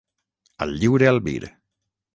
[0.65, 1.39] Al lliure albir.